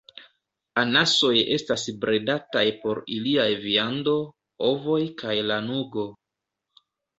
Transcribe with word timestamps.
Anasoj 0.83 1.33
estas 1.55 1.83
bredataj 2.05 2.63
por 2.85 3.03
iliaj 3.19 3.47
viando, 3.67 4.17
ovoj, 4.73 4.99
kaj 5.23 5.39
lanugo. 5.53 6.11